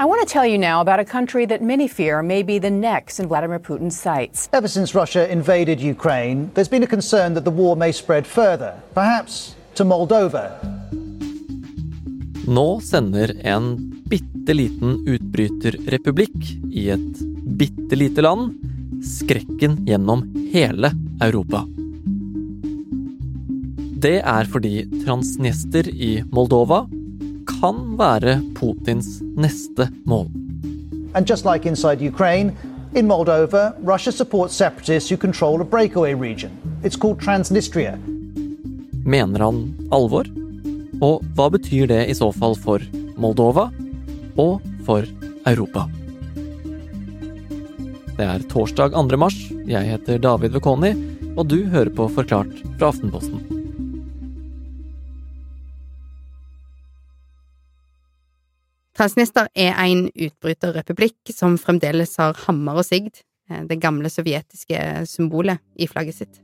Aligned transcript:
I 0.00 0.06
want 0.06 0.26
to 0.26 0.32
tell 0.32 0.46
you 0.46 0.56
now 0.56 0.80
about 0.80 0.98
a 0.98 1.04
country 1.04 1.44
that 1.44 1.60
many 1.60 1.86
fear 1.86 2.22
may 2.22 2.42
be 2.42 2.58
the 2.58 2.70
next 2.70 3.20
in 3.20 3.28
Vladimir 3.28 3.58
Putin's 3.58 4.00
sights. 4.00 4.48
Ever 4.50 4.66
since 4.66 4.94
Russia 4.94 5.30
invaded 5.30 5.78
Ukraine, 5.78 6.50
there's 6.54 6.70
been 6.70 6.82
a 6.82 6.86
concern 6.86 7.34
that 7.34 7.44
the 7.44 7.50
war 7.50 7.76
may 7.76 7.92
spread 7.92 8.26
further, 8.26 8.72
perhaps 8.94 9.56
to 9.74 9.84
Moldova. 9.84 10.56
Nå 12.48 12.80
sender 12.80 13.34
en 13.44 13.76
bitte 14.08 14.56
liten 14.56 15.04
utbryterrepublikk 15.04 16.48
i 16.72 16.86
et 16.96 17.20
bitte 17.60 17.98
lite 18.00 18.24
land 18.24 18.56
skrekken 19.04 19.82
gjennom 19.84 20.24
hele 20.54 20.94
Europa. 21.20 21.66
Det 24.00 24.16
er 24.24 24.48
fordi 24.48 24.86
Transnester 25.04 25.92
i 25.92 26.22
Moldova 26.32 26.86
kan 27.46 27.96
være 27.98 28.40
Putins 28.54 29.20
neste 29.36 29.88
mål. 30.04 30.28
And 31.14 31.26
just 31.26 31.44
like 31.44 31.66
inside 31.66 32.00
Ukraine, 32.02 32.52
in 32.94 33.06
Moldova, 33.06 33.74
Russia 33.82 34.12
supports 34.12 34.54
separatists 34.54 35.10
who 35.10 35.16
control 35.16 35.60
a 35.60 35.64
breakaway 35.64 36.14
region. 36.14 36.50
It's 36.82 36.96
called 36.96 37.20
Transnistria. 37.20 37.98
Mener 39.04 39.40
han 39.40 39.74
alvor? 39.92 40.26
Og 41.00 41.22
hva 41.34 41.48
betyr 41.50 41.86
det 41.86 42.02
i 42.10 42.14
så 42.14 42.32
fall 42.32 42.54
for 42.58 42.82
Moldova 43.16 43.70
og 44.36 44.60
for 44.86 45.06
Europa? 45.46 45.86
Det 48.18 48.26
er 48.26 48.42
torsdag 48.52 48.92
2. 48.92 49.16
mars. 49.16 49.38
Jeg 49.66 49.86
heter 49.88 50.18
David 50.20 50.52
Vekoni, 50.58 50.92
og 51.38 51.48
du 51.48 51.64
hører 51.72 51.88
på 51.94 52.10
Forklart 52.12 52.52
fra 52.76 52.90
Aftenposten. 52.90 53.59
Transnister 59.00 59.46
er 59.56 59.78
en 59.80 60.10
utbryterrepublikk 60.12 61.30
som 61.32 61.54
fremdeles 61.56 62.18
har 62.20 62.36
hammer 62.44 62.82
og 62.82 62.84
sigd, 62.84 63.22
eh, 63.48 63.62
det 63.64 63.78
gamle 63.80 64.10
sovjetiske 64.12 64.76
symbolet, 65.08 65.56
i 65.80 65.86
flagget 65.88 66.18
sitt. 66.18 66.40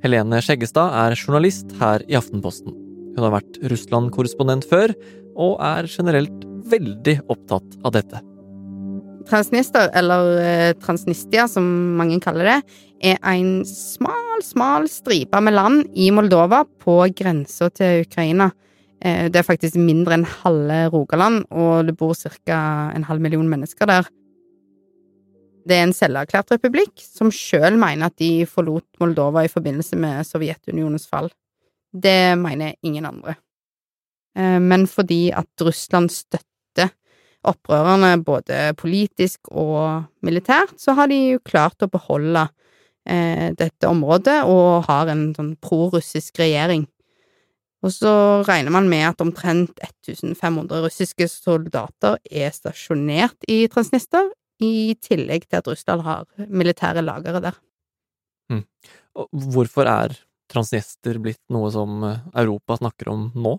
Helene 0.00 0.40
Skjeggestad 0.40 0.88
er 0.88 1.16
journalist 1.18 1.74
her 1.82 2.00
i 2.08 2.16
Aftenposten. 2.16 2.72
Hun 3.12 3.26
har 3.26 3.42
vært 3.42 3.58
Russland-korrespondent 3.60 4.64
før, 4.64 4.94
og 5.36 5.60
er 5.60 5.84
generelt 5.84 6.46
veldig 6.64 7.18
opptatt 7.28 7.76
av 7.84 7.92
dette. 7.92 8.22
Transnister, 9.28 9.90
eller 9.92 10.38
eh, 10.40 10.72
Transnistia 10.80 11.44
som 11.46 11.66
mange 11.98 12.22
kaller 12.24 12.54
det, 12.54 12.62
er 13.04 13.18
en 13.20 13.66
smal, 13.68 14.40
smal 14.40 14.88
stripe 14.88 15.42
med 15.44 15.52
land 15.52 15.84
i 15.92 16.08
Moldova 16.08 16.64
på 16.64 17.02
grensa 17.12 17.68
til 17.68 18.06
Ukraina. 18.06 18.48
Eh, 19.00 19.28
det 19.30 19.40
er 19.40 19.46
faktisk 19.46 19.78
mindre 19.78 20.16
enn 20.18 20.26
halve 20.42 20.78
Rogaland, 20.94 21.44
og 21.50 21.86
det 21.86 21.96
bor 21.98 22.14
ca. 22.18 22.90
en 22.94 23.06
halv 23.06 23.22
million 23.22 23.48
mennesker 23.48 23.86
der. 23.86 24.08
Det 25.68 25.76
er 25.76 25.84
en 25.84 25.92
selverklært 25.92 26.50
republikk 26.54 27.02
som 27.04 27.30
sjøl 27.34 27.76
mener 27.76 28.08
at 28.08 28.16
de 28.18 28.46
forlot 28.48 28.86
Moldova 29.00 29.44
i 29.44 29.52
forbindelse 29.52 29.98
med 30.00 30.24
Sovjetunionens 30.26 31.06
fall. 31.06 31.28
Det 31.92 32.38
mener 32.40 32.74
ingen 32.82 33.06
andre. 33.06 33.36
Eh, 34.36 34.58
men 34.58 34.86
fordi 34.86 35.28
at 35.30 35.48
Russland 35.62 36.10
støtter 36.10 36.90
opprørerne 37.48 38.16
både 38.24 38.72
politisk 38.80 39.50
og 39.52 40.08
militært, 40.26 40.74
så 40.80 40.96
har 40.98 41.10
de 41.10 41.20
jo 41.36 41.44
klart 41.46 41.84
å 41.84 41.90
beholde 41.90 42.48
eh, 43.06 43.54
dette 43.54 43.88
området 43.88 44.40
og 44.48 44.88
har 44.88 45.12
en 45.12 45.28
sånn 45.36 45.54
prorussisk 45.62 46.40
regjering. 46.42 46.88
Og 47.86 47.94
så 47.94 48.12
regner 48.48 48.74
man 48.74 48.88
med 48.90 49.04
at 49.12 49.22
omtrent 49.22 49.78
1500 50.02 50.82
russiske 50.88 51.28
soldater 51.30 52.18
er 52.26 52.50
stasjonert 52.54 53.46
i 53.50 53.66
Transnister, 53.70 54.32
i 54.58 54.96
tillegg 54.98 55.46
til 55.46 55.60
at 55.60 55.68
Russland 55.70 56.02
har 56.02 56.24
militære 56.50 57.04
lagre 57.06 57.38
der. 57.44 57.60
Mm. 58.50 58.64
Hvorfor 59.54 59.86
er 59.86 60.16
Transnister 60.50 61.20
blitt 61.22 61.42
noe 61.52 61.70
som 61.70 62.02
eh, 62.08 62.22
Europa 62.42 62.78
snakker 62.80 63.10
om 63.12 63.28
nå? 63.38 63.58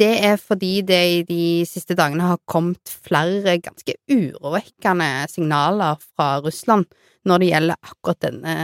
Det 0.00 0.12
er 0.24 0.38
fordi 0.40 0.80
det 0.88 1.00
i 1.12 1.18
de 1.28 1.42
siste 1.68 1.94
dagene 1.94 2.24
har 2.30 2.40
kommet 2.48 2.94
flere 3.04 3.58
ganske 3.62 3.94
urovekkende 4.10 5.10
signaler 5.30 6.00
fra 6.00 6.38
Russland 6.42 6.88
når 7.28 7.42
det 7.42 7.50
gjelder 7.50 7.90
akkurat 7.92 8.22
denne 8.24 8.54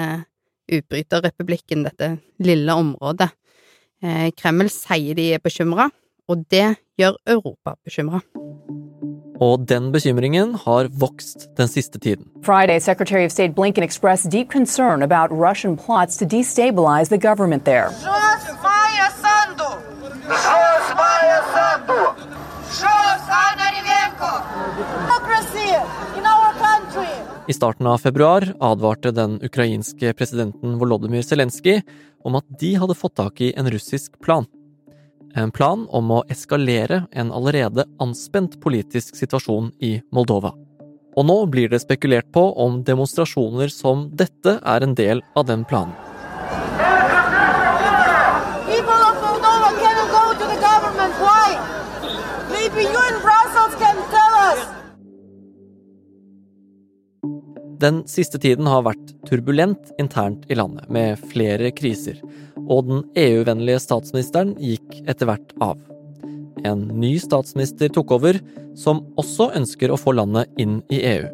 utbryterrepublikken, 0.68 1.84
dette 1.86 2.16
lille 2.42 2.74
området. 2.74 3.28
Eh, 4.02 4.30
Kreml 4.38 4.70
sier 4.70 5.14
de 5.18 5.32
er 5.34 5.40
bekymra, 5.42 5.88
og 6.28 6.44
det 6.50 6.76
gjør 6.98 7.16
Europa 7.26 7.74
bekymra. 7.84 8.20
Og 9.40 9.68
den 9.68 9.92
bekymringen 9.92 10.54
har 10.54 10.88
vokst 10.90 11.48
den 11.56 11.68
siste 11.68 11.98
tiden. 11.98 12.26
Friday, 12.42 12.78
Secretary 12.78 13.24
of 13.24 13.30
State 13.30 13.54
Blinken 13.54 13.84
expressed 13.84 14.30
deep 14.30 14.50
concern 14.50 15.02
about 15.02 15.30
Russian 15.30 15.76
plots 15.76 16.16
to 16.16 16.24
destabilize 16.26 17.08
the 17.08 17.18
government 17.18 17.64
there. 17.64 17.90
I 27.48 27.52
starten 27.52 27.86
av 27.86 27.98
februar 27.98 28.54
advarte 28.60 29.10
den 29.10 29.38
ukrainske 29.42 30.10
presidenten 30.12 30.74
Volodymyr 30.78 31.22
Zelenskyj 31.24 31.80
om 32.28 32.34
at 32.36 32.44
de 32.60 32.74
hadde 32.76 32.96
fått 32.98 33.14
tak 33.16 33.40
i 33.40 33.54
en 33.56 33.70
russisk 33.72 34.18
plan. 34.20 34.44
En 35.32 35.48
plan 35.50 35.86
om 35.88 36.10
å 36.12 36.18
eskalere 36.28 37.06
en 37.10 37.32
allerede 37.32 37.86
anspent 38.04 38.58
politisk 38.60 39.16
situasjon 39.16 39.70
i 39.80 39.94
Moldova. 40.12 40.52
Og 41.16 41.24
nå 41.24 41.38
blir 41.48 41.72
det 41.72 41.80
spekulert 41.86 42.28
på 42.36 42.44
om 42.52 42.82
demonstrasjoner 42.84 43.72
som 43.72 44.10
dette 44.12 44.58
er 44.60 44.84
en 44.84 44.92
del 44.98 45.24
av 45.32 45.48
den 45.48 45.64
planen. 45.64 45.96
Moldova 49.24 49.72
cannot 49.80 50.12
go 50.12 50.24
to 50.36 50.52
the 50.52 50.60
government. 50.60 51.16
Why? 51.24 51.56
Maybe 52.52 52.92
you 52.92 53.17
Den 57.78 58.00
siste 58.10 58.40
tiden 58.42 58.66
har 58.66 58.82
vært 58.88 59.12
turbulent 59.28 59.92
internt 60.02 60.48
i 60.50 60.56
landet, 60.58 60.88
med 60.90 61.20
flere 61.30 61.70
kriser, 61.70 62.18
og 62.66 62.88
den 62.88 63.04
EU-vennlige 63.14 63.78
statsministeren 63.84 64.56
gikk 64.58 64.96
etter 65.06 65.30
hvert 65.30 65.54
av. 65.62 65.78
En 66.66 66.88
ny 66.98 67.12
statsminister 67.22 67.92
tok 67.94 68.16
over, 68.16 68.40
som 68.74 69.04
også 69.20 69.52
ønsker 69.60 69.94
å 69.94 70.00
få 70.00 70.16
landet 70.18 70.50
inn 70.58 70.80
i 70.90 71.04
EU. 71.06 71.30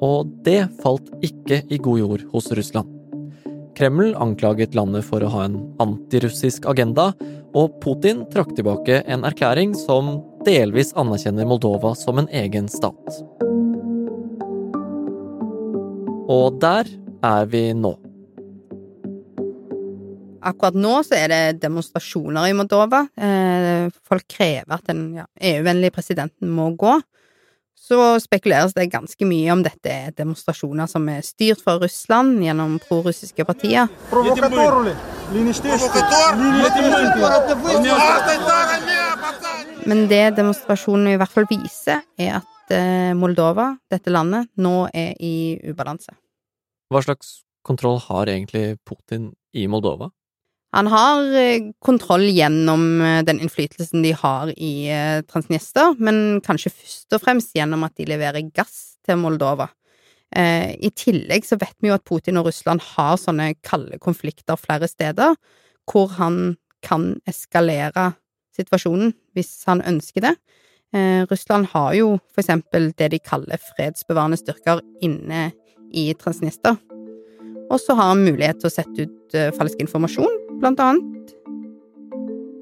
Og 0.00 0.32
det 0.46 0.62
falt 0.80 1.12
ikke 1.24 1.60
i 1.68 1.76
god 1.76 2.00
jord 2.00 2.26
hos 2.32 2.48
Russland. 2.56 2.88
Kreml 3.76 4.14
anklaget 4.22 4.76
landet 4.78 5.04
for 5.04 5.20
å 5.20 5.32
ha 5.34 5.44
en 5.44 5.60
antirussisk 5.82 6.64
agenda, 6.70 7.10
og 7.52 7.76
Putin 7.84 8.24
trakk 8.32 8.56
tilbake 8.56 9.02
en 9.04 9.28
erklæring 9.28 9.76
som 9.76 10.16
delvis 10.48 10.94
anerkjenner 10.96 11.48
Moldova 11.48 11.92
som 11.98 12.22
en 12.22 12.30
egen 12.32 12.72
stat. 12.72 13.20
Og 16.30 16.60
der 16.60 16.88
er 17.24 17.48
vi 17.50 17.68
nå. 17.76 17.94
Akkurat 20.44 20.76
nå 20.76 20.98
så 21.06 21.16
er 21.16 21.32
det 21.32 21.62
demonstrasjoner 21.62 22.50
i 22.50 22.56
Moldova. 22.56 23.06
Eh, 23.16 23.88
folk 24.04 24.26
krever 24.28 24.76
at 24.76 24.84
den 24.90 25.06
ja, 25.16 25.24
EU-vennlige 25.40 25.94
presidenten 25.96 26.52
må 26.52 26.70
gå. 26.76 26.98
Så 27.84 27.98
spekuleres 28.20 28.72
det 28.76 28.86
ganske 28.92 29.26
mye 29.28 29.52
om 29.52 29.62
dette 29.64 29.90
er 29.92 30.12
demonstrasjoner 30.16 30.88
som 30.88 31.04
er 31.12 31.24
styrt 31.24 31.60
fra 31.64 31.74
Russland 31.80 32.38
gjennom 32.44 32.78
prorussiske 32.80 33.44
partier. 33.44 33.90
Men 39.84 40.04
det 40.08 40.24
demonstrasjonen 40.38 41.12
i 41.12 41.16
hvert 41.20 41.36
fall 41.36 41.48
viser, 41.50 42.04
er 42.16 42.38
at 42.40 42.72
eh, 42.72 43.12
Moldova, 43.16 43.74
dette 43.92 44.12
landet, 44.12 44.48
nå 44.56 44.86
er 44.92 45.12
i 45.20 45.34
ubalanse. 45.68 46.16
Hva 46.92 47.02
slags 47.04 47.40
kontroll 47.64 47.98
har 48.04 48.28
egentlig 48.28 48.76
Putin 48.84 49.32
i 49.56 49.66
Moldova? 49.70 50.10
Han 50.74 50.90
har 50.90 51.28
eh, 51.38 51.70
kontroll 51.84 52.26
gjennom 52.34 53.00
eh, 53.00 53.22
den 53.26 53.40
innflytelsen 53.44 54.02
de 54.02 54.10
har 54.18 54.50
i 54.56 54.74
Transnister, 55.30 55.94
men 56.02 56.42
kanskje 56.44 56.74
først 56.74 57.14
og 57.14 57.22
fremst 57.22 57.54
gjennom 57.54 57.86
at 57.86 57.94
de 57.98 58.08
leverer 58.10 58.50
gass 58.54 58.98
til 59.06 59.20
Moldova. 59.22 59.70
I 60.34 60.88
tillegg 60.98 61.44
så 61.46 61.54
vet 61.60 61.76
vi 61.78 61.92
jo 61.92 61.94
at 61.94 62.02
Putin 62.08 62.40
og 62.40 62.48
Russland 62.48 62.82
har 62.82 63.20
sånne 63.22 63.52
kalde 63.62 64.00
konflikter 64.02 64.58
flere 64.58 64.88
steder, 64.90 65.36
hvor 65.86 66.08
han 66.16 66.56
kan 66.82 67.12
eskalere 67.30 68.08
situasjonen 68.56 69.12
hvis 69.36 69.52
han 69.68 69.84
ønsker 69.86 70.24
det. 70.26 70.32
Russland 71.30 71.68
har 71.70 71.94
jo 72.00 72.08
for 72.32 72.42
eksempel 72.42 72.90
det 72.98 73.12
de 73.14 73.22
kaller 73.22 73.62
fredsbevarende 73.62 74.40
styrker 74.40 74.82
inne 75.06 75.52
i 75.94 76.08
Transnista. 76.18 76.74
Og 77.70 77.78
så 77.80 77.96
har 77.96 78.12
han 78.12 78.26
mulighet 78.26 78.60
til 78.60 78.68
å 78.70 78.74
sette 78.74 79.06
ut 79.06 79.38
falsk 79.56 79.80
informasjon, 79.86 80.42
blant 80.60 80.82
annet. 80.84 81.32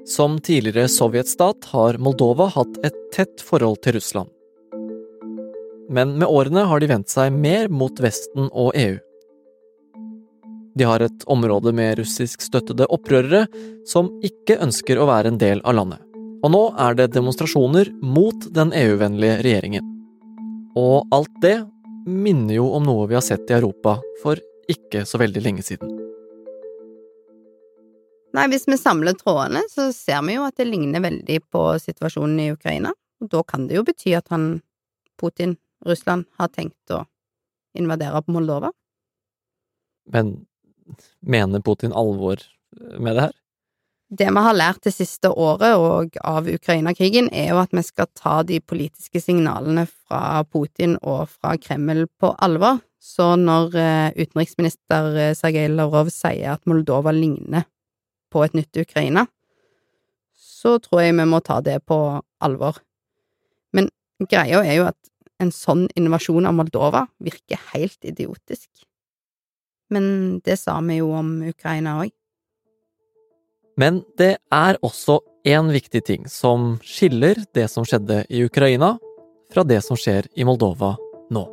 Som 0.09 0.39
tidligere 0.43 0.87
sovjetstat 0.91 1.67
har 1.73 1.99
Moldova 2.01 2.47
hatt 2.55 2.79
et 2.87 2.95
tett 3.15 3.43
forhold 3.43 3.81
til 3.83 3.97
Russland, 3.97 4.31
men 5.93 6.17
med 6.17 6.27
årene 6.27 6.65
har 6.67 6.81
de 6.81 6.89
vendt 6.89 7.11
seg 7.11 7.33
mer 7.35 7.69
mot 7.69 7.99
Vesten 8.01 8.49
og 8.49 8.73
EU. 8.79 8.95
De 10.73 10.87
har 10.89 11.03
et 11.05 11.25
område 11.29 11.73
med 11.75 11.99
russisk-støttede 11.99 12.87
opprørere 12.89 13.45
som 13.89 14.09
ikke 14.25 14.57
ønsker 14.63 14.97
å 14.97 15.05
være 15.09 15.33
en 15.33 15.37
del 15.41 15.61
av 15.61 15.77
landet. 15.77 16.01
Og 16.43 16.51
nå 16.51 16.63
er 16.81 16.97
det 16.97 17.11
demonstrasjoner 17.13 17.91
mot 18.01 18.47
den 18.55 18.73
EU-vennlige 18.75 19.37
regjeringen. 19.45 19.91
Og 20.75 21.05
alt 21.13 21.35
det 21.43 21.59
minner 22.05 22.57
jo 22.57 22.69
om 22.75 22.85
noe 22.87 23.07
vi 23.07 23.17
har 23.17 23.23
sett 23.25 23.49
i 23.49 23.57
Europa 23.57 23.97
for 24.23 24.39
ikke 24.69 25.03
så 25.07 25.19
veldig 25.21 25.43
lenge 25.43 25.63
siden. 25.65 25.91
Nei, 28.33 28.47
hvis 28.49 28.65
vi 28.65 28.79
samler 28.81 29.13
trådene, 29.13 29.61
så 29.69 29.91
ser 29.93 30.23
vi 30.25 30.39
jo 30.39 30.45
at 30.47 30.57
det 30.57 30.65
ligner 30.65 31.03
veldig 31.03 31.37
på 31.53 31.65
situasjonen 31.81 32.39
i 32.41 32.51
Ukraina. 32.55 32.93
Og 33.21 33.29
da 33.29 33.43
kan 33.45 33.67
det 33.69 33.77
jo 33.77 33.85
bety 33.85 34.15
at 34.17 34.31
han, 34.33 34.63
Putin, 35.21 35.55
Russland, 35.85 36.25
har 36.39 36.49
tenkt 36.49 36.95
å 36.95 37.03
invadere 37.77 38.23
på 38.25 38.33
Moldova. 38.33 38.73
Men 40.09 40.33
mener 41.21 41.61
Putin 41.61 41.93
alvor 41.93 42.41
med 42.97 43.15
det 43.15 43.27
her? 43.27 43.37
Det 44.13 44.27
vi 44.29 44.41
har 44.45 44.53
lært 44.53 44.83
det 44.85 44.91
siste 44.93 45.31
året 45.31 45.73
og 45.79 46.17
av 46.21 46.45
Ukraina-krigen, 46.49 47.31
er 47.33 47.53
jo 47.53 47.61
at 47.63 47.71
vi 47.73 47.81
skal 47.85 48.09
ta 48.13 48.41
de 48.45 48.59
politiske 48.61 49.21
signalene 49.23 49.87
fra 49.89 50.43
Putin 50.45 50.99
og 51.01 51.31
fra 51.31 51.55
Kreml 51.57 52.05
på 52.21 52.33
alvor. 52.45 52.83
Så 53.01 53.33
når 53.39 53.73
eh, 53.79 54.13
utenriksminister 54.19 55.17
eh, 55.17 55.33
Sergej 55.37 55.71
Lavrov 55.73 56.11
sier 56.13 56.53
at 56.53 56.69
Moldova 56.69 57.11
ligner 57.15 57.65
på 58.31 58.45
et 58.45 58.53
nytt 58.57 58.83
Ukraina, 58.83 59.25
så 60.37 60.77
tror 60.83 61.03
jeg 61.03 61.17
vi 61.17 61.27
må 61.33 61.41
ta 61.43 61.57
det 61.65 61.79
på 61.89 61.97
alvor. 62.45 62.77
Men 63.73 63.89
greia 64.21 64.61
er 64.61 64.77
jo 64.77 64.89
at 64.91 64.99
en 65.41 65.51
sånn 65.51 65.87
invasjon 65.97 66.45
av 66.47 66.55
Moldova 66.59 67.07
virker 67.23 67.59
helt 67.73 68.05
idiotisk. 68.05 68.69
Men 69.93 70.39
det 70.45 70.59
sa 70.61 70.77
vi 70.85 71.01
jo 71.01 71.11
om 71.17 71.39
Ukraina 71.49 72.03
òg. 72.03 72.13
Men 73.75 74.03
det 74.17 74.35
er 74.53 74.77
også 74.85 75.17
én 75.49 75.71
viktig 75.73 76.03
ting 76.05 76.27
som 76.29 76.75
skiller 76.85 77.39
det 77.57 77.65
som 77.71 77.85
skjedde 77.87 78.21
i 78.29 78.43
Ukraina, 78.45 78.97
fra 79.53 79.65
det 79.65 79.81
som 79.85 79.97
skjer 79.97 80.29
i 80.37 80.45
Moldova 80.45 80.93
nå. 81.33 81.43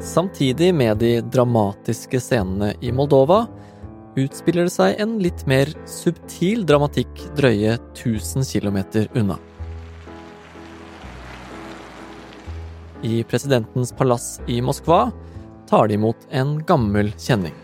Samtidig 0.00 0.72
med 0.74 0.98
de 1.04 1.20
dramatiske 1.20 2.20
scenene 2.24 2.72
i 2.80 2.92
Moldova 2.92 3.44
utspiller 4.18 4.66
det 4.66 4.72
seg 4.74 4.96
en 5.00 5.18
litt 5.22 5.44
mer 5.48 5.70
subtil 5.88 6.64
dramatikk 6.66 7.28
drøye 7.36 7.76
1000 7.92 8.48
km 8.48 8.80
unna. 9.12 9.36
I 13.02 13.22
presidentens 13.24 13.92
palass 13.96 14.40
i 14.46 14.60
Moskva 14.60 15.10
tar 15.68 15.88
de 15.88 15.96
imot 15.96 16.16
en 16.30 16.58
gammel 16.68 17.12
kjenning. 17.16 17.54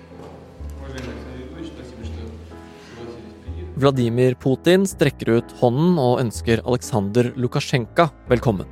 Vladimir 3.76 4.34
Putin 4.40 4.86
strekker 4.88 5.34
ut 5.36 5.50
hånden 5.60 5.98
og 6.00 6.22
ønsker 6.22 6.62
Aleksandr 6.64 7.34
Lukasjenko 7.36 8.06
velkommen. 8.30 8.68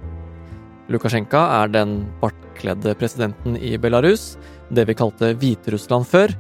Lukasjenko 0.89 1.43
er 1.59 1.69
den 1.75 1.93
bartkledde 2.23 2.95
presidenten 2.97 3.59
i 3.61 3.75
Belarus, 3.81 4.39
det 4.73 4.87
vi 4.89 4.97
kalte 4.97 5.35
Hviterussland 5.37 6.09
før, 6.09 6.33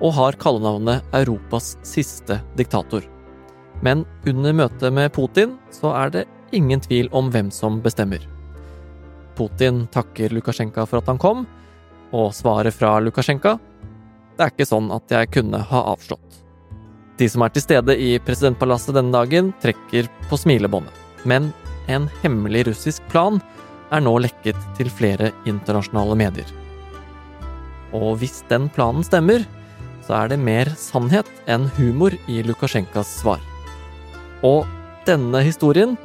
og 0.00 0.12
har 0.16 0.36
kallenavnet 0.40 1.08
Europas 1.16 1.78
siste 1.84 2.36
diktator. 2.60 3.06
Men 3.80 4.04
under 4.28 4.52
møtet 4.56 4.92
med 4.92 5.08
Putin 5.16 5.56
så 5.72 5.94
er 5.96 6.12
det 6.12 6.26
ingen 6.52 6.84
tvil 6.84 7.08
om 7.16 7.32
hvem 7.32 7.48
som 7.54 7.80
bestemmer. 7.80 8.20
Putin 9.40 9.86
takker 9.88 10.34
Lukasjenko 10.36 10.84
for 10.84 11.00
at 11.00 11.08
han 11.08 11.20
kom, 11.20 11.46
og 12.12 12.34
svaret 12.36 12.74
fra 12.76 12.98
Lukasjenko 13.00 13.54
Det 14.36 14.44
er 14.44 14.52
ikke 14.52 14.68
sånn 14.68 14.90
at 14.92 15.12
jeg 15.12 15.30
kunne 15.32 15.60
ha 15.70 15.80
avslått. 15.94 16.40
De 17.20 17.28
som 17.28 17.44
er 17.44 17.52
til 17.52 17.64
stede 17.64 17.96
i 18.00 18.14
presidentpalasset 18.24 18.96
denne 18.96 19.12
dagen, 19.12 19.50
trekker 19.60 20.08
på 20.30 20.38
smilebåndet. 20.40 20.92
Men 21.28 21.50
en 21.92 22.08
hemmelig 22.22 22.66
russisk 22.70 23.04
plan 23.12 23.40
er 23.92 24.00
nå 24.00 24.14
lekket 24.24 24.56
til 24.78 24.88
flere 24.92 25.28
internasjonale 25.48 26.16
medier. 26.16 26.48
Og 27.96 28.20
hvis 28.22 28.40
den 28.48 28.70
planen 28.72 29.04
stemmer, 29.04 29.44
så 30.06 30.22
er 30.22 30.32
det 30.32 30.40
mer 30.40 30.70
sannhet 30.80 31.28
enn 31.50 31.68
humor 31.76 32.16
i 32.30 32.40
Lukasjenkas 32.46 33.18
svar. 33.20 33.42
Og 34.46 34.64
denne 35.08 35.44
historien 35.44 35.98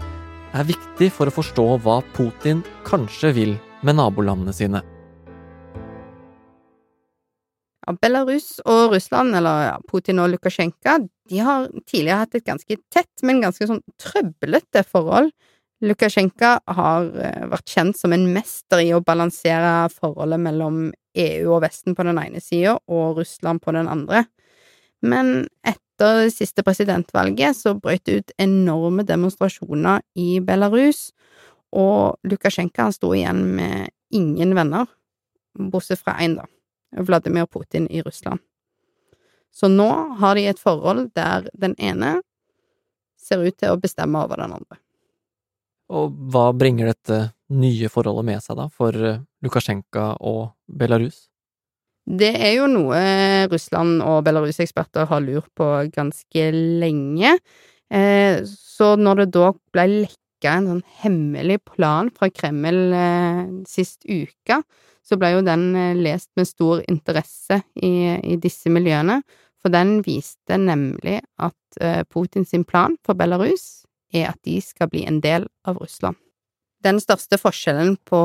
er 0.55 0.67
viktig 0.67 1.11
for 1.13 1.29
å 1.29 1.35
forstå 1.35 1.65
hva 1.83 1.99
Putin 2.15 2.63
kanskje 2.87 3.33
vil 3.35 3.55
med 3.85 3.99
nabolandene 3.99 4.55
sine. 4.55 4.81
Belarus 8.01 8.55
og 8.65 8.95
Russland, 8.95 9.35
eller 9.37 9.67
ja, 9.67 9.75
Putin 9.85 10.23
og 10.23 10.31
Lukasjenko, 10.33 11.03
de 11.29 11.41
har 11.45 11.67
tidligere 11.85 12.23
hatt 12.23 12.39
et 12.39 12.47
ganske 12.47 12.79
tett, 12.89 13.13
men 13.21 13.43
ganske 13.43 13.67
sånn 13.69 13.83
trøblete 14.01 14.81
forhold 14.87 15.29
Lukasjenko 15.83 16.51
har 16.77 17.07
eh, 17.19 17.47
vært 17.51 17.71
kjent 17.71 17.97
som 17.99 18.13
en 18.15 18.25
mester 18.33 18.81
i 18.81 18.93
å 18.95 19.03
balansere 19.03 19.89
forholdet 19.91 20.41
mellom 20.41 20.87
EU 21.19 21.51
og 21.55 21.63
Vesten 21.65 21.97
på 21.97 22.05
den 22.07 22.19
ene 22.21 22.41
sida 22.43 22.77
og 22.91 23.19
Russland 23.19 23.61
på 23.63 23.73
den 23.75 23.89
andre. 23.91 24.23
Men 25.05 25.49
etter 25.61 25.84
det 26.01 26.31
siste 26.35 26.63
presidentvalget 26.65 27.57
så 27.57 27.75
brøt 27.79 28.05
det 28.07 28.17
ut 28.19 28.33
enorme 28.41 29.05
demonstrasjoner 29.07 30.03
i 30.19 30.39
Belarus, 30.43 31.09
og 31.75 32.19
Lukasjenko 32.27 32.89
sto 32.95 33.11
igjen 33.15 33.41
med 33.57 33.91
ingen 34.15 34.55
venner, 34.55 34.87
bortsett 35.55 36.01
fra 36.03 36.17
én, 36.23 36.37
da, 36.39 36.45
Vladimir 37.03 37.47
Putin 37.51 37.87
i 37.91 38.03
Russland. 38.05 38.39
Så 39.55 39.69
nå 39.71 39.87
har 40.19 40.35
de 40.35 40.47
et 40.49 40.59
forhold 40.59 41.13
der 41.15 41.47
den 41.55 41.75
ene 41.79 42.17
ser 43.15 43.43
ut 43.43 43.55
til 43.57 43.71
å 43.71 43.79
bestemme 43.79 44.19
over 44.23 44.43
den 44.43 44.55
andre. 44.55 44.79
Og 45.95 46.11
hva 46.33 46.49
bringer 46.57 46.91
dette 46.91 47.19
nye 47.55 47.89
forholdet 47.93 48.27
med 48.27 48.43
seg, 48.43 48.57
da, 48.57 48.67
for 48.73 48.95
Lukasjenko 49.45 50.15
og 50.19 50.41
Belarus? 50.67 51.27
Det 52.05 52.31
er 52.37 52.51
jo 52.59 52.67
noe 52.69 52.97
Russland 53.49 54.03
og 54.05 54.23
Belarus-eksperter 54.27 55.07
har 55.09 55.23
lurt 55.25 55.49
på 55.57 55.67
ganske 55.93 56.49
lenge. 56.53 57.31
Eh, 57.89 58.43
så 58.45 58.93
når 58.99 59.23
det 59.23 59.31
da 59.33 59.47
ble 59.73 59.85
lekka 60.03 60.57
en 60.59 60.69
sånn 60.69 60.83
hemmelig 61.01 61.63
plan 61.71 62.11
fra 62.13 62.29
Kreml 62.29 62.93
eh, 62.93 63.41
sist 63.69 64.05
uke, 64.05 64.59
så 65.05 65.17
ble 65.21 65.35
jo 65.35 65.45
den 65.45 65.71
lest 66.01 66.29
med 66.37 66.49
stor 66.49 66.83
interesse 66.89 67.59
i, 67.77 68.17
i 68.21 68.37
disse 68.41 68.69
miljøene. 68.73 69.19
For 69.61 69.73
den 69.73 69.99
viste 70.05 70.57
nemlig 70.61 71.19
at 71.41 71.77
Putins 72.09 72.53
plan 72.69 72.97
for 73.05 73.17
Belarus 73.17 73.85
er 74.13 74.31
at 74.31 74.41
de 74.45 74.59
skal 74.61 74.89
bli 74.89 75.05
en 75.09 75.21
del 75.21 75.49
av 75.65 75.81
Russland. 75.81 76.17
Den 76.85 76.99
største 77.01 77.39
forskjellen 77.41 77.95
på, 78.05 78.19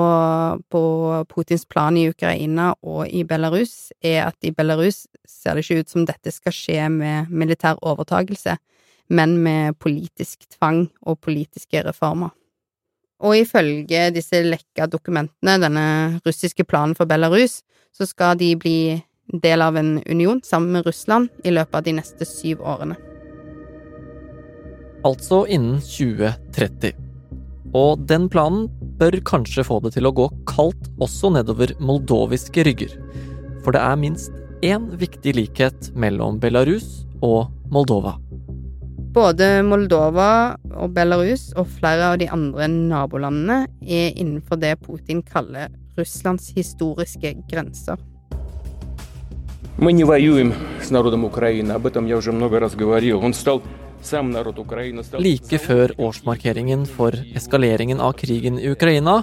på, 0.69 0.83
Putins 1.31 1.65
plan 1.65 1.97
i 1.97 2.09
Ukraina 2.11 2.75
og 2.85 3.07
i 3.09 3.23
Belarus 3.25 3.93
er 4.05 4.27
at 4.27 4.37
i 4.45 4.53
Belarus 4.53 5.07
ser 5.25 5.57
det 5.57 5.65
ikke 5.65 5.81
ut 5.81 5.95
som 5.95 6.05
dette 6.09 6.35
skal 6.35 6.53
skje 6.53 6.91
med 6.93 7.33
militær 7.33 7.81
overtagelse, 7.81 8.59
men 9.09 9.39
med 9.41 9.79
politisk 9.81 10.45
tvang 10.59 10.85
og 11.01 11.21
politiske 11.25 11.83
reformer. 11.87 12.35
Og 13.21 13.37
ifølge 13.41 14.09
disse 14.13 14.43
lekka 14.45 14.87
dokumentene, 14.89 15.59
denne 15.61 15.87
russiske 16.25 16.65
planen 16.65 16.97
for 16.97 17.09
Belarus, 17.09 17.63
så 17.97 18.07
skal 18.09 18.37
de 18.41 18.55
bli 18.61 18.81
del 19.41 19.65
av 19.65 19.77
en 19.81 19.99
union 20.05 20.41
sammen 20.45 20.77
med 20.77 20.89
Russland 20.89 21.31
i 21.45 21.53
løpet 21.53 21.81
av 21.81 21.89
de 21.89 21.97
neste 21.97 22.29
syv 22.29 22.61
årene 22.61 22.99
altså 25.05 25.45
innen 25.49 25.81
2030. 25.81 27.10
Og 27.76 28.06
den 28.08 28.30
planen 28.32 28.70
bør 29.00 29.18
kanskje 29.28 29.66
få 29.68 29.82
det 29.84 29.96
til 29.98 30.08
å 30.08 30.14
gå 30.16 30.30
kaldt 30.48 30.90
også 31.02 31.34
nedover 31.36 31.74
moldoviske 31.84 32.64
rygger. 32.68 32.94
For 33.66 33.76
det 33.76 33.82
er 33.82 34.00
minst 34.00 34.32
én 34.66 34.88
viktig 35.00 35.36
likhet 35.36 35.90
mellom 35.98 36.40
Belarus 36.40 37.04
og 37.26 37.52
Moldova. 37.74 38.16
Både 39.16 39.64
Moldova 39.64 40.58
og 40.76 40.92
Belarus 40.96 41.50
og 41.56 41.70
flere 41.78 42.12
av 42.12 42.20
de 42.20 42.28
andre 42.32 42.68
nabolandene 42.68 43.62
er 43.82 44.12
innenfor 44.12 44.60
det 44.60 44.76
Putin 44.84 45.22
kaller 45.24 45.72
Russlands 45.96 46.52
historiske 46.56 47.36
grenser. 47.50 47.98
Мы 49.78 49.92
не 49.92 50.06
воюем 50.06 50.54
с 50.82 50.90
народом 50.90 51.26
Украины, 51.26 51.74
об 51.74 51.86
этом 51.86 52.06
я 52.06 52.16
уже 52.18 52.32
много 52.32 52.60
раз 52.60 52.76
говорил. 52.76 53.20
Он 53.20 53.34
стал 53.34 53.62
Like 55.21 55.59
før 55.61 55.93
årsmarkeringen 56.01 56.87
for 56.89 57.15
eskaleringen 57.37 58.01
av 58.01 58.15
krigen 58.21 58.57
i 58.59 58.71
Ukraina 58.73 59.21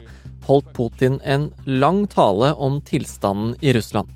holdt 0.47 0.69
Putin 0.77 1.17
en 1.25 1.49
lang 1.65 2.05
tale 2.07 2.53
om 2.53 2.77
tilstanden 2.85 3.55
i 3.61 3.73
Russland. 3.73 4.11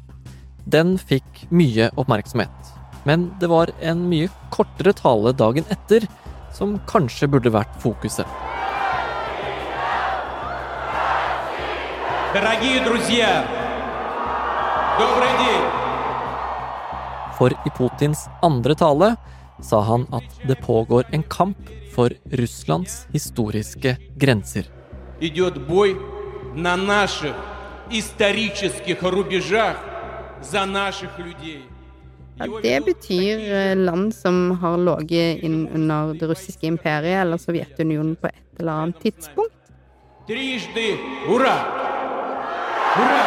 Den 0.66 0.98
fikk 0.98 1.48
mye 1.50 1.90
oppmerksomhet. 1.98 2.72
Men 3.04 3.32
det 3.42 3.50
var 3.50 3.72
en 3.82 4.06
mye 4.10 4.30
kortere 4.54 4.94
tale 4.94 5.34
dagen 5.34 5.66
etter 5.74 6.06
som 6.54 6.78
kanskje 6.88 7.30
burde 7.32 7.54
vært 7.54 7.74
fokuset. 7.82 8.28
For 17.42 17.56
i 17.66 17.72
Putins 17.74 18.28
andre 18.46 18.76
tale 18.78 19.16
sa 19.62 19.82
han 19.82 20.08
at 20.12 20.42
det 20.48 20.58
pågår 20.62 21.04
en 21.12 21.24
kamp 21.24 21.58
for 21.94 22.14
Russlands 22.32 23.08
historiske 23.14 23.98
grenser. 24.18 24.66
Ja, 32.40 32.48
det 32.64 32.86
betyr 32.86 33.40
э, 33.54 33.76
land 33.76 34.16
som 34.16 34.52
har 34.62 34.78
ligget 34.78 35.44
inn 35.46 35.68
under 35.68 36.14
det 36.18 36.30
russiske 36.32 36.66
imperiet 36.68 37.22
eller 37.22 37.38
Sovjetunionen 37.38 38.16
på 38.16 38.28
et 38.32 38.60
eller 38.60 38.72
annet 38.86 39.02
tidspunkt. 39.04 39.54
Hurra! 41.28 41.58
Hurra! 42.96 43.21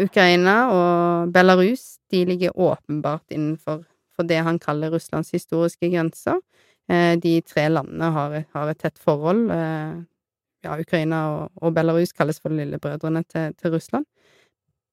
Ukraina 0.00 0.56
og 0.72 1.32
Belarus 1.34 1.98
de 2.10 2.24
ligger 2.26 2.56
åpenbart 2.56 3.30
innenfor 3.30 3.84
for 4.20 4.28
det 4.28 4.42
han 4.44 4.60
kaller 4.60 4.92
Russlands 4.92 5.32
historiske 5.32 5.88
grenser. 5.88 6.40
Eh, 6.90 7.16
de 7.16 7.40
tre 7.40 7.68
landene 7.72 8.10
har, 8.12 8.36
har 8.52 8.70
et 8.70 8.78
tett 8.78 8.98
forhold. 9.00 9.48
Eh, 9.54 9.94
ja, 10.66 10.76
Ukraina 10.76 11.22
og, 11.32 11.62
og 11.62 11.72
Belarus 11.74 12.12
kalles 12.12 12.40
for 12.42 12.52
lillebrødrene 12.52 13.24
til, 13.24 13.54
til 13.56 13.72
Russland. 13.72 14.04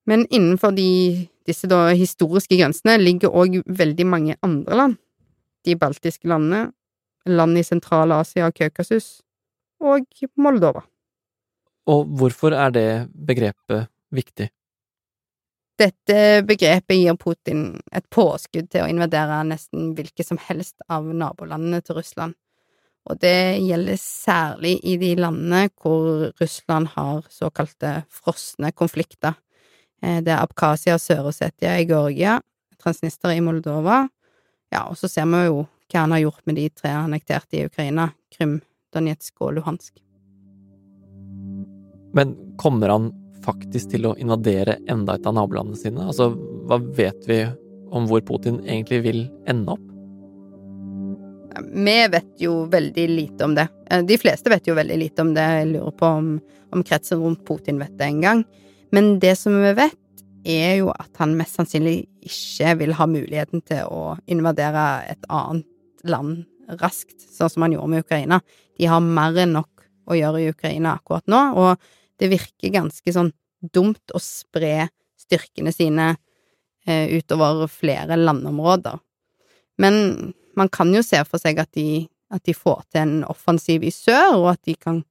Men 0.07 0.23
innenfor 0.31 0.71
de, 0.71 1.27
disse 1.47 1.67
da 1.67 1.89
historiske 1.91 2.55
grensene 2.55 2.95
ligger 3.01 3.35
òg 3.35 3.59
veldig 3.67 4.07
mange 4.07 4.37
andre 4.47 4.79
land. 4.79 4.99
De 5.67 5.75
baltiske 5.75 6.29
landene, 6.31 6.69
land 7.27 7.59
i 7.59 7.65
Sentral-Asia 7.67 8.47
og 8.47 8.55
Kaukasus, 8.55 9.17
og 9.83 10.07
Moldova. 10.39 10.85
Og 11.91 12.07
hvorfor 12.19 12.55
er 12.55 12.71
det 12.71 12.87
begrepet 13.11 13.91
viktig? 14.15 14.47
Dette 15.77 16.41
begrepet 16.47 16.97
gir 16.97 17.17
Putin 17.21 17.77
et 17.93 18.05
påskudd 18.09 18.71
til 18.73 18.81
å 18.81 18.89
invadere 18.89 19.43
nesten 19.45 19.91
hvilke 19.97 20.25
som 20.25 20.39
helst 20.47 20.81
av 20.89 21.05
nabolandene 21.05 21.83
til 21.85 21.99
Russland. 21.99 22.33
Og 23.07 23.19
det 23.21 23.61
gjelder 23.63 23.99
særlig 24.01 24.73
i 24.83 24.97
de 24.99 25.13
landene 25.19 25.69
hvor 25.77 26.31
Russland 26.41 26.89
har 26.97 27.27
såkalte 27.31 28.01
frosne 28.11 28.73
konflikter. 28.73 29.37
Eh, 30.01 30.19
Det 30.21 30.33
er 30.33 30.41
Abkhasia 30.41 30.97
Sør-Osetia 30.97 31.77
i 31.79 31.85
Georgia, 31.85 32.41
Transnistria 32.81 33.37
i 33.37 33.41
Moldova, 33.41 34.07
ja, 34.71 34.83
og 34.89 34.97
så 34.99 35.07
ser 35.07 35.25
vi 35.31 35.45
jo 35.45 35.61
hva 35.87 36.03
han 36.03 36.11
har 36.11 36.25
gjort 36.25 36.43
med 36.45 36.57
de 36.59 36.67
tre 36.69 36.91
annekterte 36.91 37.55
i 37.55 37.65
Ukraina, 37.69 38.11
Krym, 38.33 38.59
Donetsk 38.93 39.39
og 39.41 39.53
Luhansk. 39.55 40.01
Men 42.17 42.35
kommer 42.57 42.91
han 42.91 43.11
faktisk 43.47 43.93
til 43.95 44.09
å 44.09 44.15
invadere 44.19 44.77
enda 44.91 45.15
et 45.17 45.27
av 45.27 45.35
nabolandene 45.37 45.79
sine? 45.79 46.05
Altså, 46.05 46.31
hva 46.67 46.79
vet 46.97 47.27
vi 47.29 47.41
om 47.95 48.07
hvor 48.09 48.23
Putin 48.27 48.59
egentlig 48.65 49.01
vil 49.05 49.21
ende 49.49 49.77
opp? 49.77 49.85
Vi 51.57 51.95
vet 52.13 52.41
jo 52.43 52.65
veldig 52.69 53.05
lite 53.09 53.47
om 53.47 53.55
det. 53.57 53.67
Eh, 53.89 54.03
De 54.05 54.17
fleste 54.19 54.51
vet 54.53 54.67
jo 54.67 54.75
veldig 54.77 54.97
lite 54.99 55.23
om 55.23 55.33
det. 55.33 55.45
Jeg 55.61 55.71
lurer 55.71 55.95
på 55.97 56.09
om, 56.19 56.33
om 56.75 56.83
kretsen 56.85 57.23
rundt 57.23 57.45
Putin 57.47 57.79
vet 57.81 57.95
det 57.97 58.11
engang. 58.11 58.43
Men 58.93 59.17
det 59.19 59.35
som 59.39 59.55
vi 59.63 59.73
vet, 59.77 59.97
er 60.47 60.77
jo 60.79 60.91
at 60.93 61.11
han 61.19 61.35
mest 61.35 61.57
sannsynlig 61.57 62.05
ikke 62.27 62.75
vil 62.79 62.93
ha 62.95 63.07
muligheten 63.09 63.63
til 63.67 63.89
å 63.91 64.15
invadere 64.31 64.85
et 65.11 65.25
annet 65.27 65.65
land 66.07 66.45
raskt, 66.79 67.19
sånn 67.33 67.51
som 67.51 67.65
han 67.65 67.75
gjorde 67.75 67.91
med 67.91 68.05
Ukraina. 68.05 68.39
De 68.77 68.87
har 68.87 69.03
mer 69.03 69.35
enn 69.43 69.55
nok 69.57 69.87
å 70.07 70.15
gjøre 70.15 70.43
i 70.43 70.51
Ukraina 70.53 70.95
akkurat 70.97 71.25
nå, 71.31 71.41
og 71.59 71.89
det 72.17 72.31
virker 72.31 72.73
ganske 72.73 73.13
sånn 73.13 73.31
dumt 73.73 74.13
å 74.13 74.21
spre 74.21 74.89
styrkene 75.17 75.73
sine 75.73 76.11
eh, 76.85 77.09
utover 77.17 77.67
flere 77.71 78.17
landområder. 78.19 78.99
Men 79.81 80.33
man 80.57 80.69
kan 80.73 80.93
jo 80.93 81.03
se 81.05 81.21
for 81.27 81.41
seg 81.41 81.59
at 81.61 81.71
de, 81.77 82.07
at 82.33 82.43
de 82.45 82.55
får 82.57 82.83
til 82.91 83.03
en 83.03 83.15
offensiv 83.29 83.85
i 83.85 83.93
sør, 83.93 84.39
og 84.39 84.51
at 84.55 84.63
de 84.65 84.77
kan 84.77 85.03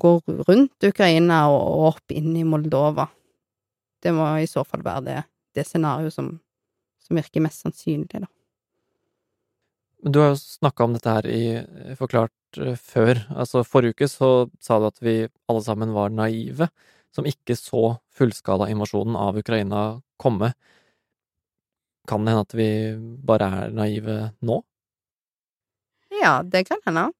gå 0.00 0.14
rundt 0.48 0.86
Ukraina 0.86 1.42
og, 1.52 1.88
opp 1.90 2.14
inn 2.14 2.32
i 2.38 2.46
Moldova. 2.46 3.08
Det 4.00 4.12
må 4.16 4.30
i 4.40 4.48
så 4.48 4.64
fall 4.64 4.84
være 4.86 5.04
det, 5.08 5.18
det 5.56 5.66
scenarioet 5.68 6.14
som, 6.14 6.32
som 7.04 7.18
virker 7.18 7.44
mest 7.44 7.66
sannsynlig, 7.66 8.22
da. 8.22 8.30
Men 10.02 10.12
Du 10.12 10.20
har 10.20 10.32
jo 10.32 10.40
snakka 10.40 10.84
om 10.84 10.94
dette 10.96 11.12
her 11.12 11.26
i 11.28 11.94
Forklart 11.98 12.58
eh, 12.58 12.76
før. 12.76 13.20
Altså, 13.34 13.64
forrige 13.66 13.96
uke 13.96 14.08
så 14.08 14.48
sa 14.62 14.78
du 14.80 14.88
at 14.88 15.00
vi 15.04 15.16
alle 15.50 15.62
sammen 15.64 15.92
var 15.96 16.12
naive, 16.14 16.70
som 17.14 17.26
ikke 17.28 17.56
så 17.58 17.96
fullskala 18.16 18.70
invasjonen 18.70 19.16
av 19.18 19.38
Ukraina 19.40 20.00
komme. 20.20 20.52
Kan 22.08 22.24
det 22.24 22.32
hende 22.32 22.46
at 22.46 22.56
vi 22.56 22.70
bare 23.26 23.48
er 23.64 23.74
naive 23.76 24.18
nå? 24.46 24.62
Ja, 26.20 26.40
det 26.42 26.64
kan 26.68 26.80
hende. 26.86 27.10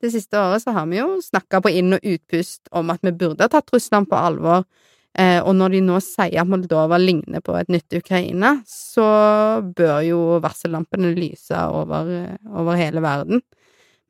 Det 0.00 0.10
siste 0.14 0.38
året 0.40 0.62
så 0.62 0.72
har 0.72 0.86
vi 0.88 0.96
jo 1.02 1.18
snakka 1.20 1.60
på 1.60 1.72
inn- 1.76 1.92
og 1.92 2.06
utpust 2.06 2.70
om 2.72 2.88
at 2.92 3.02
vi 3.04 3.12
burde 3.12 3.44
ha 3.44 3.52
tatt 3.52 3.68
Russland 3.74 4.08
på 4.08 4.16
alvor, 4.16 4.64
eh, 4.64 4.64
og 5.42 5.56
når 5.58 5.74
de 5.74 5.80
nå 5.82 5.96
sier 6.04 6.38
at 6.38 6.48
Moldova 6.48 6.98
ligner 7.00 7.42
på 7.42 7.56
et 7.58 7.70
nytt 7.72 7.96
Ukraina, 7.98 8.54
så 8.68 9.06
bør 9.74 9.98
jo 10.06 10.20
varsellampene 10.42 11.10
lyse 11.16 11.56
over, 11.74 12.10
eh, 12.14 12.36
over 12.46 12.78
hele 12.78 13.02
verden. 13.02 13.42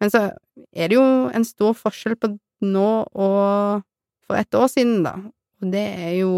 Men 0.01 0.13
så 0.13 0.27
er 0.73 0.89
det 0.89 0.99
jo 0.99 1.31
en 1.33 1.45
stor 1.45 1.73
forskjell 1.77 2.19
på 2.21 2.35
nå 2.69 2.91
og 3.17 3.83
for 4.29 4.37
et 4.37 4.55
år 4.55 4.69
siden, 4.69 5.03
da, 5.03 5.17
og 5.61 5.73
det 5.73 5.87
er 6.05 6.15
jo 6.21 6.33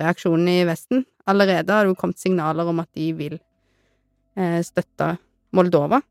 reaksjonen 0.00 0.50
i 0.50 0.64
Vesten. 0.66 1.04
Allerede 1.30 1.72
har 1.72 1.86
det 1.86 1.94
jo 1.94 2.00
kommet 2.00 2.20
signaler 2.20 2.68
om 2.68 2.82
at 2.82 2.90
de 2.98 3.12
vil 3.16 3.38
eh, 4.36 4.60
støtte 4.66 5.14
Moldova 5.54 6.02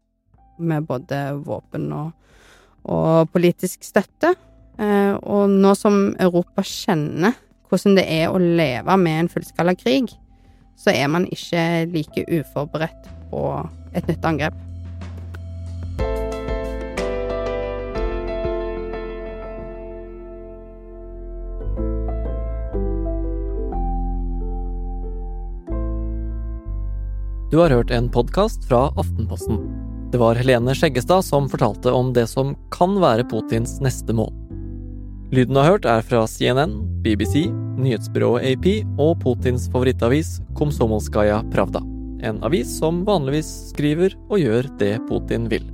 med 0.63 0.88
både 0.88 1.20
våpen 1.44 1.92
og, 1.92 2.12
og 2.88 3.30
politisk 3.34 3.84
støtte. 3.86 4.34
Eh, 4.80 5.13
og 5.20 5.52
nå 5.52 5.75
som 5.78 6.16
Europa 6.16 6.63
kjenner 6.66 7.36
hvordan 7.74 7.98
det 7.98 8.06
er 8.06 8.30
å 8.30 8.42
leve 8.42 8.98
med 9.01 9.24
en 9.24 9.32
fullskala 9.32 9.74
krig, 9.77 10.12
så 10.77 10.94
er 10.94 11.10
man 11.10 11.25
ikke 11.32 11.88
like 11.94 12.25
uforberedt 12.30 13.10
på 13.32 13.42
et 13.94 14.08
nytt 14.10 14.30
angrep. 14.30 14.60
Du 27.53 27.60
har 27.62 27.70
hørt 27.70 27.92
en 27.94 28.08
podkast 28.10 28.63
fra 28.65 28.88
Aftenposten. 28.98 29.60
Det 30.10 30.18
var 30.18 30.38
Helene 30.42 30.74
Skjeggestad 30.74 31.22
som 31.25 31.46
fortalte 31.50 31.94
om 31.94 32.10
det 32.13 32.25
som 32.32 32.56
kan 32.74 32.98
være 33.01 33.27
Putins 33.30 33.77
neste 33.82 34.13
mål. 34.18 34.43
Lyden 35.34 35.56
du 35.56 35.60
har 35.63 35.72
hørt, 35.72 35.86
er 35.90 36.04
fra 36.06 36.28
CNN, 36.30 36.75
BBC, 37.02 37.48
nyhetsbyrået 37.82 38.44
AP 38.52 38.68
og 39.02 39.16
Putins 39.24 39.63
favorittavis 39.74 40.36
Komsomolskaja 40.54 41.40
Pravda. 41.50 41.80
En 42.22 42.38
avis 42.46 42.70
som 42.78 43.00
vanligvis 43.08 43.50
skriver 43.72 44.13
og 44.28 44.38
gjør 44.44 44.70
det 44.78 44.92
Putin 45.08 45.48
vil. 45.50 45.66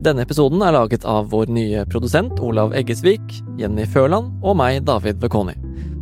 Denne 0.00 0.24
episoden 0.24 0.64
er 0.64 0.72
laget 0.72 1.04
av 1.04 1.28
vår 1.28 1.52
nye 1.52 1.84
produsent 1.92 2.40
Olav 2.40 2.72
Eggesvik, 2.72 3.20
Jenny 3.60 3.84
Førland 3.84 4.32
og 4.40 4.56
meg, 4.56 4.80
David 4.88 5.20
Vekoni. 5.20 5.58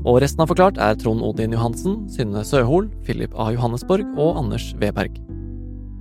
Og 0.07 0.21
resten 0.23 0.47
av 0.47 0.53
Forklart 0.53 0.79
er 0.79 0.95
Trond 1.03 1.25
Odin 1.27 1.59
Johansen, 1.59 2.05
Synne 2.15 2.47
Søhol, 2.47 2.87
Philip 3.03 3.35
A. 3.35 3.51
Johannesborg 3.59 4.07
og 4.15 4.39
Anders 4.39 4.71
Weberg. 4.79 5.19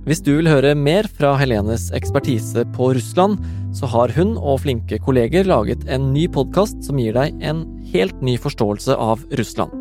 Hvis 0.08 0.22
du 0.24 0.30
vil 0.38 0.48
høre 0.48 0.70
mer 0.72 1.04
fra 1.18 1.34
Helenes 1.36 1.90
ekspertise 1.92 2.62
på 2.72 2.86
Russland, 2.96 3.42
så 3.76 3.84
har 3.92 4.14
hun 4.16 4.38
og 4.40 4.62
flinke 4.62 4.96
kolleger 5.04 5.44
laget 5.44 5.82
en 5.84 6.06
ny 6.14 6.22
podkast 6.32 6.80
som 6.86 6.96
gir 6.96 7.12
deg 7.12 7.36
en 7.44 7.60
helt 7.90 8.22
ny 8.24 8.38
forståelse 8.40 8.96
av 8.96 9.26
Russland. 9.36 9.74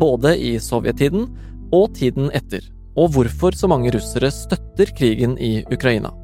Både 0.00 0.32
i 0.40 0.54
sovjettiden 0.56 1.28
og 1.76 1.92
tiden 2.00 2.32
etter, 2.32 2.64
og 2.96 3.12
hvorfor 3.12 3.52
så 3.52 3.68
mange 3.68 3.92
russere 3.92 4.32
støtter 4.32 4.88
krigen 4.96 5.36
i 5.36 5.58
Ukraina. 5.68 6.14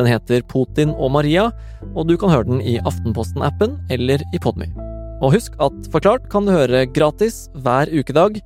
Den 0.00 0.08
heter 0.08 0.40
Putin 0.48 0.96
og 0.96 1.12
Maria, 1.18 1.50
og 1.92 2.08
du 2.08 2.16
kan 2.16 2.32
høre 2.32 2.48
den 2.54 2.64
i 2.64 2.78
Aftenposten-appen 2.88 3.82
eller 3.92 4.24
i 4.32 4.40
Podmy. 4.40 4.72
Og 5.20 5.36
husk 5.36 5.60
at 5.60 5.92
Forklart 5.92 6.32
kan 6.32 6.48
du 6.48 6.56
høre 6.56 6.86
gratis 6.88 7.50
hver 7.52 7.92
ukedag, 7.92 8.40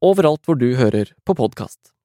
overalt 0.00 0.48
hvor 0.48 0.56
du 0.56 0.70
hører 0.80 1.12
på 1.28 1.36
podkast. 1.36 1.99